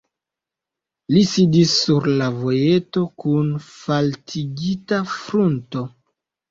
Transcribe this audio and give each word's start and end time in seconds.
Li 1.15 1.21
sidis 1.31 1.75
sur 1.83 2.09
la 2.23 2.31
vojeto 2.39 3.07
kun 3.25 3.55
faltigita 3.69 5.05
frunto. 5.15 5.89